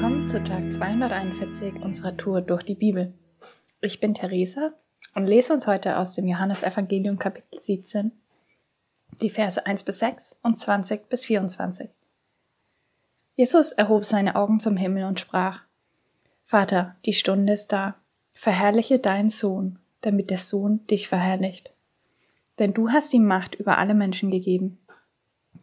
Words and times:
Willkommen 0.00 0.26
zu 0.26 0.42
Tag 0.42 0.72
241 0.72 1.82
unserer 1.82 2.16
Tour 2.16 2.40
durch 2.40 2.62
die 2.62 2.74
Bibel. 2.74 3.12
Ich 3.82 4.00
bin 4.00 4.14
Theresa 4.14 4.72
und 5.14 5.26
lese 5.26 5.52
uns 5.52 5.66
heute 5.66 5.98
aus 5.98 6.14
dem 6.14 6.26
Johannesevangelium 6.26 7.18
Kapitel 7.18 7.60
17 7.60 8.10
die 9.20 9.28
Verse 9.28 9.66
1 9.66 9.82
bis 9.82 9.98
6 9.98 10.38
und 10.42 10.58
20 10.58 11.10
bis 11.10 11.26
24. 11.26 11.90
Jesus 13.36 13.72
erhob 13.72 14.06
seine 14.06 14.36
Augen 14.36 14.58
zum 14.58 14.78
Himmel 14.78 15.04
und 15.04 15.20
sprach, 15.20 15.64
Vater, 16.44 16.96
die 17.04 17.12
Stunde 17.12 17.52
ist 17.52 17.66
da, 17.66 17.96
verherrliche 18.32 19.00
deinen 19.00 19.28
Sohn, 19.28 19.80
damit 20.00 20.30
der 20.30 20.38
Sohn 20.38 20.86
dich 20.86 21.08
verherrlicht. 21.08 21.74
Denn 22.58 22.72
du 22.72 22.88
hast 22.88 23.12
ihm 23.12 23.26
Macht 23.26 23.54
über 23.54 23.76
alle 23.76 23.92
Menschen 23.92 24.30
gegeben, 24.30 24.78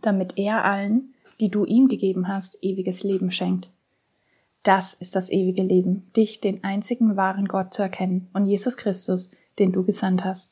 damit 0.02 0.38
er 0.38 0.64
allen, 0.64 1.16
die 1.40 1.50
du 1.50 1.66
ihm 1.66 1.88
gegeben 1.88 2.28
hast, 2.28 2.60
ewiges 2.62 3.02
Leben 3.02 3.32
schenkt. 3.32 3.72
Das 4.64 4.94
ist 4.94 5.16
das 5.16 5.30
ewige 5.30 5.64
Leben, 5.64 6.12
dich, 6.16 6.42
den 6.42 6.64
einzigen 6.64 7.16
wahren 7.16 7.48
Gott 7.48 7.74
zu 7.74 7.82
erkennen 7.82 8.30
und 8.34 8.46
Jesus 8.46 8.78
Christus, 8.78 9.32
den 9.60 9.72
du 9.72 9.84
gesandt 9.84 10.24
hast. 10.24 10.52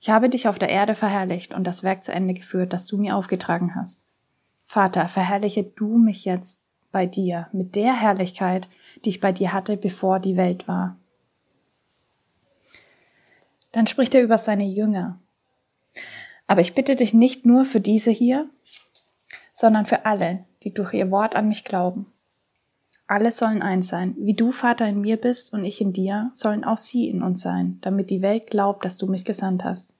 Ich 0.00 0.10
habe 0.10 0.28
dich 0.28 0.48
auf 0.48 0.58
der 0.58 0.70
Erde 0.70 0.94
verherrlicht 0.94 1.52
und 1.52 1.64
das 1.64 1.82
Werk 1.82 2.04
zu 2.04 2.12
Ende 2.12 2.34
geführt, 2.34 2.72
das 2.72 2.86
du 2.86 2.96
mir 2.96 3.16
aufgetragen 3.16 3.74
hast. 3.74 4.04
Vater, 4.64 5.08
verherrliche 5.08 5.64
du 5.64 5.98
mich 5.98 6.24
jetzt 6.24 6.60
bei 6.92 7.06
dir 7.06 7.48
mit 7.52 7.74
der 7.74 7.94
Herrlichkeit, 7.94 8.68
die 9.04 9.10
ich 9.10 9.20
bei 9.20 9.32
dir 9.32 9.52
hatte, 9.52 9.76
bevor 9.76 10.20
die 10.20 10.36
Welt 10.36 10.68
war. 10.68 10.96
Dann 13.72 13.86
spricht 13.86 14.14
er 14.14 14.22
über 14.22 14.38
seine 14.38 14.64
Jünger. 14.64 15.18
Aber 16.46 16.60
ich 16.60 16.74
bitte 16.74 16.96
dich 16.96 17.12
nicht 17.12 17.44
nur 17.44 17.64
für 17.64 17.80
diese 17.80 18.10
hier, 18.10 18.48
sondern 19.52 19.86
für 19.86 20.06
alle, 20.06 20.44
die 20.62 20.72
durch 20.72 20.94
ihr 20.94 21.10
Wort 21.10 21.36
an 21.36 21.48
mich 21.48 21.64
glauben. 21.64 22.06
Alle 23.08 23.32
sollen 23.32 23.62
eins 23.62 23.88
sein. 23.88 24.14
Wie 24.18 24.34
du, 24.34 24.52
Vater, 24.52 24.86
in 24.86 25.00
mir 25.00 25.16
bist 25.16 25.54
und 25.54 25.64
ich 25.64 25.80
in 25.80 25.94
dir, 25.94 26.30
sollen 26.34 26.62
auch 26.62 26.76
sie 26.76 27.08
in 27.08 27.22
uns 27.22 27.40
sein, 27.40 27.78
damit 27.80 28.10
die 28.10 28.20
Welt 28.20 28.48
glaubt, 28.48 28.84
dass 28.84 28.98
du 28.98 29.06
mich 29.06 29.24
gesandt 29.24 29.64
hast. 29.64 29.90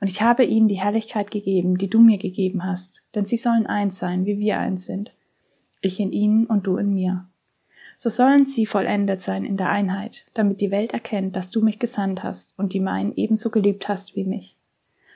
Und 0.00 0.08
ich 0.08 0.22
habe 0.22 0.44
ihnen 0.44 0.66
die 0.66 0.80
Herrlichkeit 0.80 1.30
gegeben, 1.30 1.76
die 1.76 1.90
du 1.90 2.00
mir 2.00 2.16
gegeben 2.16 2.64
hast, 2.64 3.02
denn 3.14 3.26
sie 3.26 3.36
sollen 3.36 3.66
eins 3.66 3.98
sein, 3.98 4.24
wie 4.24 4.38
wir 4.38 4.58
eins 4.58 4.86
sind. 4.86 5.12
Ich 5.82 6.00
in 6.00 6.12
ihnen 6.12 6.46
und 6.46 6.66
du 6.66 6.78
in 6.78 6.94
mir. 6.94 7.26
So 7.94 8.08
sollen 8.08 8.46
sie 8.46 8.64
vollendet 8.64 9.20
sein 9.20 9.44
in 9.44 9.58
der 9.58 9.68
Einheit, 9.68 10.24
damit 10.32 10.62
die 10.62 10.70
Welt 10.70 10.94
erkennt, 10.94 11.36
dass 11.36 11.50
du 11.50 11.60
mich 11.60 11.78
gesandt 11.78 12.22
hast 12.22 12.58
und 12.58 12.72
die 12.72 12.80
meinen 12.80 13.12
ebenso 13.16 13.50
geliebt 13.50 13.86
hast 13.88 14.16
wie 14.16 14.24
mich. 14.24 14.56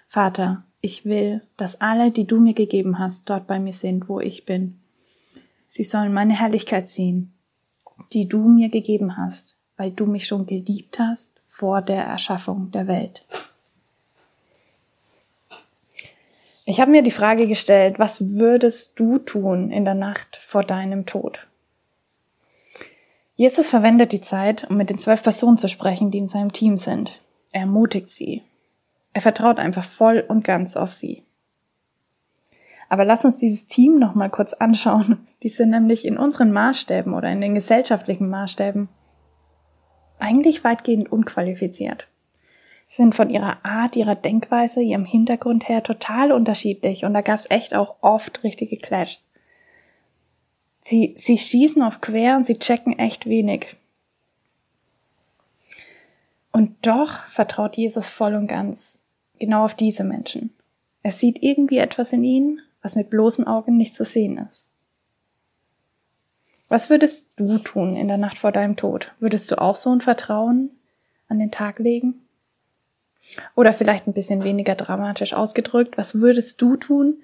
Vater, 0.07 0.65
ich 0.83 1.07
will, 1.07 1.41
dass 1.57 1.81
alle, 1.81 2.11
die 2.11 2.27
du 2.27 2.39
mir 2.39 2.53
gegeben 2.53 2.99
hast, 2.99 3.31
dort 3.31 3.47
bei 3.47 3.59
mir 3.59 3.73
sind, 3.73 4.11
wo 4.11 4.21
ich 4.21 4.45
bin. 4.45 4.81
Sie 5.67 5.85
sollen 5.85 6.13
meine 6.13 6.39
Herrlichkeit 6.39 6.89
sehen, 6.89 7.33
die 8.13 8.29
du 8.29 8.39
mir 8.49 8.69
gegeben 8.69 9.17
hast, 9.17 9.57
weil 9.77 9.91
du 9.91 10.07
mich 10.07 10.27
schon 10.27 10.47
geliebt 10.47 10.99
hast 10.99 11.41
vor 11.45 11.83
der 11.83 12.05
Erschaffung 12.05 12.71
der 12.71 12.87
Welt. 12.87 13.25
Ich 16.65 16.81
habe 16.81 16.91
mir 16.91 17.03
die 17.03 17.11
Frage 17.11 17.47
gestellt, 17.47 17.99
was 17.99 18.35
würdest 18.35 18.99
du 18.99 19.19
tun 19.19 19.71
in 19.71 19.85
der 19.85 19.95
Nacht 19.95 20.41
vor 20.47 20.63
deinem 20.63 21.05
Tod? 21.05 21.47
Jesus 23.37 23.69
verwendet 23.69 24.13
die 24.13 24.21
Zeit, 24.21 24.71
um 24.71 24.77
mit 24.77 24.91
den 24.91 24.99
zwölf 24.99 25.23
Personen 25.23 25.59
zu 25.59 25.69
sprechen, 25.69 26.11
die 26.11 26.19
in 26.19 26.29
seinem 26.29 26.53
Team 26.53 26.79
sind. 26.79 27.21
Er 27.53 27.63
ermutigt 27.63 28.09
sie, 28.09 28.43
er 29.13 29.23
vertraut 29.23 29.59
einfach 29.59 29.85
voll 29.85 30.25
und 30.27 30.45
ganz 30.45 30.77
auf 30.77 30.93
sie. 30.93 31.24
Aber 32.89 33.05
lass 33.05 33.25
uns 33.25 33.39
dieses 33.39 33.67
Team 33.67 33.99
noch 33.99 34.15
mal 34.15 34.31
kurz 34.31 34.55
anschauen. 34.55 35.27
Die 35.43 35.49
sind 35.49 35.71
nämlich 35.71 36.05
in 36.05 36.19
unseren 36.19 36.53
Maßstäben 36.53 37.15
oder 37.15 37.31
in 37.31 37.41
den 37.41 37.55
gesellschaftlichen 37.55 38.29
Maßstäben 38.29 38.89
eigentlich 40.19 40.65
weitgehend 40.65 41.11
unqualifiziert. 41.11 42.09
Sie 42.87 43.03
sind 43.03 43.15
von 43.15 43.31
ihrer 43.31 43.65
Art, 43.65 43.97
ihrer 43.97 44.15
Denkweise, 44.15 44.81
ihrem 44.81 45.05
Hintergrund 45.05 45.69
her 45.69 45.83
total 45.83 46.33
unterschiedlich 46.33 47.05
und 47.05 47.15
da 47.15 47.23
gab 47.23 47.39
es 47.39 47.51
echt 47.51 47.75
auch 47.75 47.97
oft 48.03 48.45
richtige 48.45 48.77
Clashs. 48.77 49.29
Sie, 50.87 51.15
sie 51.17 51.39
schießen 51.39 51.83
auf 51.83 52.01
quer 52.01 52.37
und 52.37 52.45
sie 52.45 52.59
checken 52.59 52.99
echt 52.99 53.27
wenig. 53.27 53.77
Und 56.53 56.87
doch 56.87 57.27
vertraut 57.29 57.77
Jesus 57.77 58.07
voll 58.07 58.35
und 58.35 58.47
ganz 58.47 59.05
genau 59.39 59.65
auf 59.65 59.75
diese 59.75 60.05
Menschen. 60.05 60.55
Er 61.03 61.11
sieht 61.11 61.43
irgendwie 61.43 61.79
etwas 61.79 62.13
in 62.13 62.23
ihnen, 62.23 62.63
was 62.85 62.95
mit 62.95 63.11
bloßem 63.11 63.47
Augen 63.47 63.77
nicht 63.77 63.95
zu 63.95 64.05
sehen 64.05 64.39
ist. 64.39 64.67
Was 66.69 66.91
würdest 66.91 67.27
du 67.37 67.59
tun 67.59 67.97
in 67.97 68.09
der 68.09 68.19
Nacht 68.19 68.39
vor 68.39 68.53
deinem 68.53 68.77
Tod? 68.77 69.13
Würdest 69.19 69.51
du 69.51 69.61
auch 69.61 69.75
so 69.75 69.91
ein 69.91 70.01
Vertrauen 70.01 70.71
an 71.29 71.39
den 71.39 71.51
Tag 71.51 71.79
legen? 71.79 72.21
Oder 73.55 73.73
vielleicht 73.73 74.07
ein 74.07 74.13
bisschen 74.13 74.45
weniger 74.45 74.75
dramatisch 74.75 75.33
ausgedrückt, 75.33 75.97
was 75.97 76.15
würdest 76.17 76.61
du 76.61 76.77
tun 76.77 77.23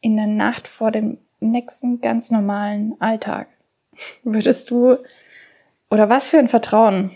in 0.00 0.16
der 0.16 0.26
Nacht 0.26 0.68
vor 0.68 0.90
dem 0.90 1.18
nächsten 1.40 2.00
ganz 2.00 2.30
normalen 2.30 3.00
Alltag? 3.00 3.48
Würdest 4.24 4.70
du, 4.70 4.98
oder 5.90 6.10
was 6.10 6.28
für 6.28 6.38
ein 6.38 6.48
Vertrauen 6.48 7.12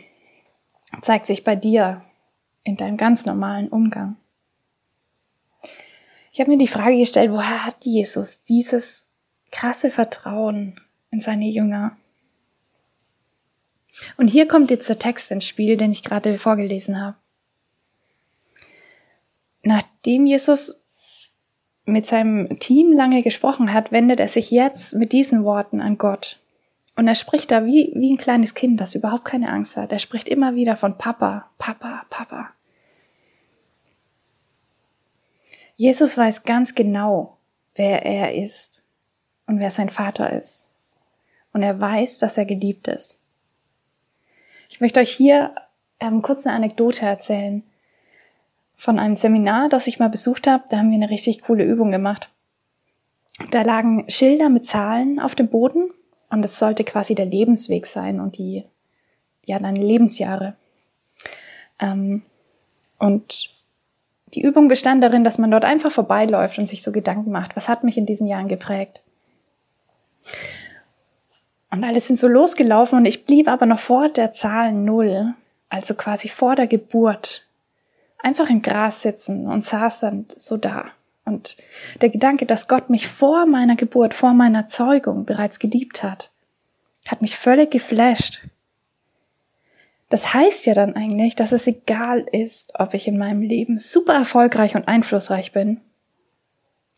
zeigt 1.03 1.27
sich 1.27 1.45
bei 1.45 1.57
dir 1.57 2.03
in 2.65 2.77
deinem 2.77 2.97
ganz 2.97 3.27
normalen 3.27 3.69
Umgang. 3.69 4.17
Ich 6.31 6.41
habe 6.41 6.51
mir 6.51 6.59
die 6.59 6.69
Frage 6.69 6.97
gestellt, 6.97 7.33
woher 7.33 7.65
hat 7.67 7.85
Jesus 7.85 8.43
dieses 8.43 9.11
krasse 9.51 9.91
Vertrauen 9.91 10.81
in 11.11 11.21
seine 11.21 11.47
Jünger? 11.47 11.97
Und 14.17 14.29
hier 14.29 14.47
kommt 14.47 14.71
jetzt 14.71 14.89
der 14.89 14.99
Text 14.99 15.31
ins 15.31 15.45
Spiel, 15.45 15.77
den 15.77 15.91
ich 15.91 16.05
gerade 16.05 16.39
vorgelesen 16.39 17.01
habe. 17.01 17.17
Nachdem 19.63 20.27
Jesus 20.27 20.85
mit 21.85 22.07
seinem 22.07 22.61
Team 22.61 22.93
lange 22.93 23.23
gesprochen 23.23 23.73
hat, 23.73 23.91
wendet 23.91 24.21
er 24.21 24.29
sich 24.29 24.51
jetzt 24.51 24.95
mit 24.95 25.13
diesen 25.13 25.45
Worten 25.45 25.81
an 25.81 25.99
Gott. 25.99 26.39
Und 26.97 27.09
er 27.09 27.15
spricht 27.17 27.51
da 27.51 27.67
wie, 27.67 27.93
wie 27.97 28.13
ein 28.13 28.19
kleines 28.19 28.55
Kind, 28.55 28.81
das 28.81 28.95
überhaupt 28.95 29.25
keine 29.25 29.51
Angst 29.51 29.77
hat. 29.77 29.91
Er 29.91 29.99
spricht 29.99 30.29
immer 30.29 30.55
wieder 30.55 30.77
von 30.77 30.97
Papa, 30.97 31.51
Papa, 31.59 32.05
Papa. 32.09 32.51
Jesus 35.81 36.19
weiß 36.19 36.43
ganz 36.43 36.75
genau, 36.75 37.39
wer 37.75 38.05
er 38.05 38.35
ist 38.35 38.83
und 39.47 39.61
wer 39.61 39.71
sein 39.71 39.89
Vater 39.89 40.31
ist. 40.31 40.69
Und 41.55 41.63
er 41.63 41.81
weiß, 41.81 42.19
dass 42.19 42.37
er 42.37 42.45
geliebt 42.45 42.87
ist. 42.87 43.19
Ich 44.69 44.83
möchte 44.83 45.01
euch 45.01 45.11
hier 45.11 45.55
ähm, 45.99 46.21
kurz 46.21 46.47
eine 46.47 46.55
Anekdote 46.55 47.07
erzählen 47.07 47.63
von 48.77 48.99
einem 48.99 49.17
Seminar, 49.17 49.71
das 49.71 49.87
ich 49.87 49.99
mal 49.99 50.11
besucht 50.11 50.47
habe. 50.47 50.65
Da 50.69 50.77
haben 50.77 50.91
wir 50.91 50.97
eine 50.97 51.09
richtig 51.09 51.41
coole 51.41 51.65
Übung 51.65 51.91
gemacht. 51.91 52.29
Da 53.51 53.63
lagen 53.63 54.05
Schilder 54.11 54.51
mit 54.51 54.67
Zahlen 54.67 55.19
auf 55.19 55.35
dem 55.35 55.49
Boden 55.49 55.91
und 56.29 56.45
es 56.45 56.59
sollte 56.59 56.85
quasi 56.85 57.15
der 57.15 57.25
Lebensweg 57.25 57.87
sein 57.87 58.21
und 58.21 58.37
die, 58.37 58.67
ja, 59.47 59.59
deine 59.59 59.81
Lebensjahre. 59.81 60.57
Ähm, 61.79 62.21
und 62.99 63.59
die 64.35 64.43
Übung 64.43 64.69
bestand 64.69 65.03
darin, 65.03 65.25
dass 65.25 65.39
man 65.39 65.51
dort 65.51 65.65
einfach 65.65 65.91
vorbeiläuft 65.91 66.59
und 66.59 66.67
sich 66.67 66.83
so 66.83 66.93
Gedanken 66.93 67.31
macht, 67.31 67.57
was 67.57 67.69
hat 67.69 67.85
mich 67.85 67.97
in 67.97 68.07
diesen 68.07 68.27
Jahren 68.27 68.49
geprägt. 68.49 69.03
Und 71.71 71.85
alle 71.85 72.01
sind 72.01 72.17
so 72.17 72.29
losgelaufen 72.29 72.99
und 72.99 73.07
ich 73.07 73.25
blieb 73.25 73.49
aber 73.49 73.67
noch 73.67 73.79
vor 73.79 74.09
der 74.09 74.33
Zahl 74.33 74.73
Null, 74.73 75.35
also 75.69 75.95
quasi 75.95 76.29
vor 76.29 76.57
der 76.57 76.67
Geburt, 76.67 77.47
einfach 78.19 78.51
im 78.51 78.63
Gras 78.63 79.03
sitzen 79.03 79.47
und 79.47 79.63
saß 79.63 80.01
dann 80.01 80.27
so 80.37 80.57
da. 80.57 80.87
Und 81.25 81.57
der 82.01 82.11
Gedanke, 82.11 82.45
dass 82.45 82.67
Gott 82.67 82.91
mich 82.91 83.07
vor 83.07 83.47
meiner 83.47 83.77
Geburt, 83.77 84.15
vor 84.15 84.35
meiner 84.35 84.67
Zeugung 84.67 85.25
bereits 85.25 85.59
geliebt 85.59 86.03
hat, 86.03 86.31
hat 87.07 87.23
mich 87.23 87.37
völlig 87.37 87.71
geflasht. 87.71 88.43
Das 90.11 90.35
heißt 90.35 90.67
ja 90.67 90.75
dann 90.75 90.97
eigentlich, 90.97 91.37
dass 91.37 91.53
es 91.53 91.69
egal 91.69 92.27
ist, 92.33 92.73
ob 92.79 92.95
ich 92.95 93.07
in 93.07 93.17
meinem 93.17 93.43
Leben 93.43 93.79
super 93.79 94.13
erfolgreich 94.13 94.75
und 94.75 94.89
einflussreich 94.89 95.53
bin 95.53 95.81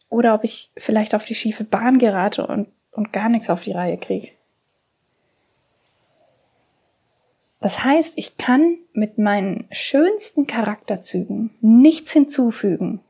oder 0.09 0.35
ob 0.35 0.45
ich 0.45 0.73
vielleicht 0.79 1.15
auf 1.15 1.27
die 1.27 1.35
schiefe 1.35 1.63
Bahn 1.63 1.99
gerate 1.99 2.47
und, 2.47 2.69
und 2.91 3.13
gar 3.13 3.29
nichts 3.29 3.51
auf 3.51 3.63
die 3.63 3.73
Reihe 3.73 3.99
kriege. 3.99 4.31
Das 7.61 7.85
heißt, 7.85 8.15
ich 8.17 8.39
kann 8.39 8.79
mit 8.95 9.19
meinen 9.19 9.67
schönsten 9.71 10.47
Charakterzügen 10.47 11.51
nichts 11.61 12.13
hinzufügen 12.13 13.01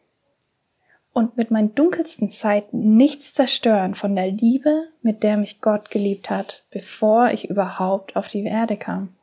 und 1.12 1.37
mit 1.37 1.52
meinen 1.52 1.76
dunkelsten 1.76 2.28
Zeiten 2.28 2.96
nichts 2.96 3.34
zerstören 3.34 3.94
von 3.94 4.16
der 4.16 4.32
Liebe, 4.32 4.88
mit 5.00 5.22
der 5.22 5.37
mich 5.37 5.60
Gott 5.60 5.90
geliebt 5.90 6.28
hat, 6.28 6.64
bevor 6.70 7.31
ich 7.31 7.48
überhaupt 7.48 8.16
auf 8.16 8.26
die 8.26 8.44
Erde 8.44 8.76
kam. 8.76 9.14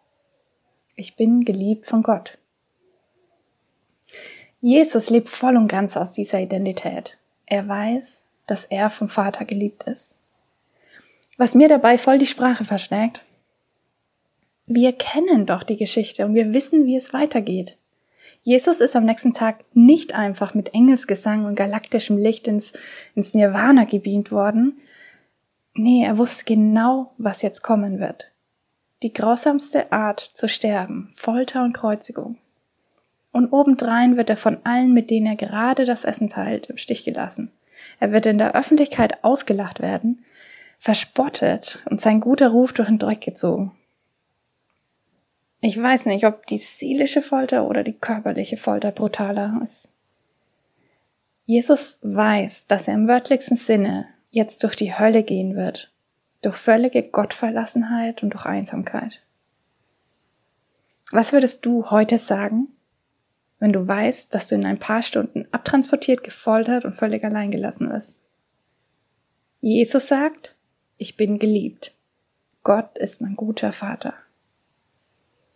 Ich 1.00 1.16
bin 1.16 1.46
geliebt 1.46 1.86
von 1.86 2.04
Gott. 2.04 2.38
Jesus 4.60 5.10
lebt 5.10 5.30
voll 5.30 5.56
und 5.56 5.70
ganz 5.70 5.96
aus 5.96 6.12
dieser 6.12 6.42
Identität. 6.42 7.18
Er 7.46 7.70
weiß, 7.70 8.26
dass 8.48 8.66
er 8.66 8.90
vom 8.90 9.08
Vater 9.08 9.46
geliebt 9.46 9.84
ist. 9.84 10.14
Was 11.38 11.56
mir 11.56 11.70
dabei 11.70 11.98
voll 11.98 12.18
die 12.18 12.26
Sprache 12.26 12.66
verschlägt, 12.66 13.22
wir 14.66 14.92
kennen 14.92 15.46
doch 15.46 15.64
die 15.64 15.78
Geschichte 15.78 16.26
und 16.26 16.36
wir 16.36 16.54
wissen, 16.54 16.86
wie 16.86 16.98
es 16.98 17.14
weitergeht. 17.14 17.78
Jesus 18.42 18.82
ist 18.82 18.98
am 18.98 19.06
nächsten 19.06 19.32
Tag 19.32 19.64
nicht 19.74 20.16
einfach 20.16 20.54
mit 20.54 20.74
Engelsgesang 20.74 21.46
und 21.46 21.56
galaktischem 21.56 22.18
Licht 22.18 22.46
ins, 22.46 22.74
ins 23.16 23.34
Nirvana 23.34 23.86
gebeamt 23.86 24.34
worden. 24.34 24.82
Nee, 25.76 26.04
er 26.04 26.18
wusste 26.18 26.44
genau, 26.44 27.14
was 27.18 27.42
jetzt 27.42 27.62
kommen 27.64 28.02
wird. 28.02 28.30
Die 29.02 29.14
grausamste 29.14 29.92
Art 29.92 30.32
zu 30.34 30.50
sterben, 30.50 31.10
Folter 31.16 31.64
und 31.64 31.74
Kreuzigung. 31.74 32.38
Und 33.32 33.54
obendrein 33.54 34.18
wird 34.18 34.30
er 34.30 34.38
von 34.38 34.58
allen, 34.66 34.94
mit 34.94 35.10
denen 35.10 35.28
er 35.28 35.36
gerade 35.36 35.86
das 35.86 36.04
Essen 36.04 36.30
teilt, 36.30 36.68
im 36.70 36.78
Stich 36.78 37.06
gelassen. 37.06 37.52
Er 38.00 38.12
wird 38.12 38.26
in 38.26 38.38
der 38.38 38.56
Öffentlichkeit 38.56 39.24
ausgelacht 39.24 39.82
werden, 39.82 40.26
verspottet 40.80 41.84
und 41.90 42.02
sein 42.02 42.20
guter 42.20 42.50
Ruf 42.50 42.74
durch 42.74 42.88
den 42.88 43.00
Dreck 43.00 43.22
gezogen. 43.22 43.72
Ich 45.62 45.82
weiß 45.82 46.06
nicht, 46.06 46.26
ob 46.26 46.46
die 46.48 46.58
seelische 46.58 47.22
Folter 47.22 47.68
oder 47.68 47.84
die 47.84 47.94
körperliche 47.94 48.58
Folter 48.58 48.92
brutaler 48.92 49.60
ist. 49.62 49.90
Jesus 51.46 52.00
weiß, 52.02 52.68
dass 52.68 52.88
er 52.88 52.94
im 52.94 53.08
wörtlichsten 53.08 53.58
Sinne 53.58 54.08
jetzt 54.32 54.64
durch 54.64 54.76
die 54.76 54.98
Hölle 54.98 55.24
gehen 55.24 55.56
wird, 55.56 55.92
durch 56.42 56.56
völlige 56.56 57.04
Gottverlassenheit 57.04 58.24
und 58.24 58.32
durch 58.32 58.46
Einsamkeit. 58.46 59.22
Was 61.12 61.34
würdest 61.34 61.66
du 61.66 61.90
heute 61.90 62.18
sagen, 62.18 62.68
wenn 63.60 63.74
du 63.74 63.88
weißt, 63.88 64.34
dass 64.34 64.48
du 64.48 64.56
in 64.56 64.66
ein 64.66 64.80
paar 64.80 65.02
Stunden 65.02 65.48
abtransportiert, 65.52 66.24
gefoltert 66.24 66.86
und 66.86 66.96
völlig 66.96 67.24
allein 67.24 67.52
gelassen 67.52 67.90
wirst? 67.90 68.22
Jesus 69.60 70.08
sagt, 70.08 70.56
ich 70.98 71.18
bin 71.18 71.40
geliebt. 71.40 71.94
Gott 72.64 72.98
ist 72.98 73.22
mein 73.22 73.36
guter 73.36 73.72
Vater. 73.72 74.14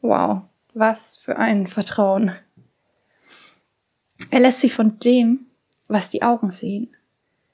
Wow, 0.01 0.41
was 0.74 1.18
für 1.18 1.38
ein 1.38 1.68
Vertrauen. 1.68 2.33
Er 4.31 4.39
lässt 4.39 4.59
sich 4.59 4.74
von 4.74 5.00
dem, 5.00 5.45
was 5.88 6.09
die 6.09 6.24
Augen 6.24 6.50
sehen, 6.50 6.95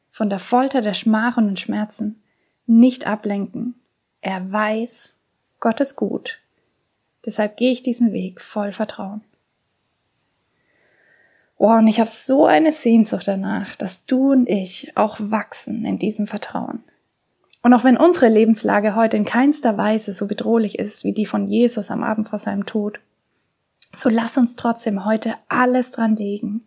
von 0.09 0.29
der 0.29 0.39
Folter 0.39 0.81
der 0.81 0.93
Schmachen 0.93 1.47
und 1.47 1.59
Schmerzen, 1.59 2.23
nicht 2.69 3.07
ablenken. 3.07 3.75
Er 4.21 4.51
weiß, 4.51 5.13
Gott 5.59 5.81
ist 5.81 5.95
gut. 5.95 6.39
Deshalb 7.25 7.57
gehe 7.57 7.71
ich 7.71 7.83
diesen 7.83 8.13
Weg 8.13 8.39
voll 8.39 8.71
Vertrauen. 8.71 9.21
Oh, 11.57 11.71
und 11.71 11.87
ich 11.87 11.99
habe 11.99 12.09
so 12.09 12.45
eine 12.45 12.71
Sehnsucht 12.71 13.27
danach, 13.27 13.75
dass 13.75 14.05
du 14.05 14.31
und 14.31 14.47
ich 14.47 14.95
auch 14.95 15.17
wachsen 15.19 15.83
in 15.83 15.99
diesem 15.99 16.27
Vertrauen. 16.27 16.83
Und 17.61 17.73
auch 17.73 17.83
wenn 17.83 17.97
unsere 17.97 18.29
Lebenslage 18.29 18.95
heute 18.95 19.17
in 19.17 19.25
keinster 19.25 19.77
Weise 19.77 20.13
so 20.13 20.27
bedrohlich 20.27 20.79
ist 20.79 21.03
wie 21.03 21.11
die 21.11 21.25
von 21.25 21.47
Jesus 21.47 21.91
am 21.91 22.03
Abend 22.03 22.29
vor 22.29 22.39
seinem 22.39 22.65
Tod, 22.65 23.01
so 23.93 24.07
lass 24.07 24.37
uns 24.37 24.55
trotzdem 24.55 25.03
heute 25.03 25.35
alles 25.49 25.91
dran 25.91 26.15
legen, 26.15 26.63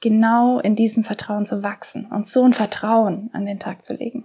genau 0.00 0.58
in 0.58 0.76
diesem 0.76 1.04
Vertrauen 1.04 1.46
zu 1.46 1.62
wachsen 1.62 2.06
und 2.06 2.26
so 2.26 2.44
ein 2.44 2.52
Vertrauen 2.52 3.30
an 3.32 3.46
den 3.46 3.60
Tag 3.60 3.84
zu 3.84 3.94
legen. 3.94 4.24